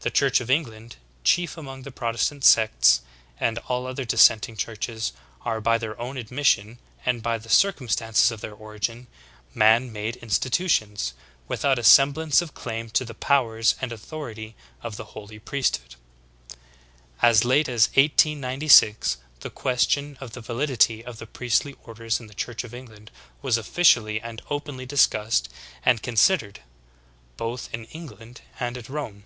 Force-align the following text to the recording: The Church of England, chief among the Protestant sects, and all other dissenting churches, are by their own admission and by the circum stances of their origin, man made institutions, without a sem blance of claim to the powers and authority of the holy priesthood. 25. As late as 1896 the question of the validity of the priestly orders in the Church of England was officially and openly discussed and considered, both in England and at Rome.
The 0.00 0.10
Church 0.10 0.40
of 0.42 0.50
England, 0.50 0.96
chief 1.24 1.56
among 1.56 1.82
the 1.82 1.90
Protestant 1.90 2.44
sects, 2.44 3.00
and 3.40 3.56
all 3.66 3.86
other 3.86 4.04
dissenting 4.04 4.54
churches, 4.54 5.12
are 5.42 5.58
by 5.58 5.78
their 5.78 5.98
own 5.98 6.18
admission 6.18 6.78
and 7.06 7.22
by 7.22 7.38
the 7.38 7.48
circum 7.48 7.88
stances 7.88 8.30
of 8.30 8.42
their 8.42 8.52
origin, 8.52 9.06
man 9.54 9.90
made 9.90 10.16
institutions, 10.16 11.14
without 11.48 11.78
a 11.78 11.82
sem 11.82 12.12
blance 12.12 12.42
of 12.42 12.52
claim 12.52 12.90
to 12.90 13.06
the 13.06 13.14
powers 13.14 13.74
and 13.80 13.90
authority 13.90 14.54
of 14.82 14.96
the 14.98 15.06
holy 15.16 15.38
priesthood. 15.38 15.94
25. 17.20 17.22
As 17.22 17.44
late 17.46 17.68
as 17.68 17.86
1896 17.94 19.16
the 19.40 19.48
question 19.48 20.18
of 20.20 20.32
the 20.32 20.42
validity 20.42 21.02
of 21.04 21.16
the 21.16 21.26
priestly 21.26 21.74
orders 21.84 22.20
in 22.20 22.26
the 22.26 22.34
Church 22.34 22.64
of 22.64 22.74
England 22.74 23.10
was 23.40 23.56
officially 23.56 24.20
and 24.20 24.42
openly 24.50 24.84
discussed 24.84 25.48
and 25.86 26.02
considered, 26.02 26.60
both 27.38 27.70
in 27.72 27.86
England 27.86 28.42
and 28.60 28.76
at 28.76 28.90
Rome. 28.90 29.24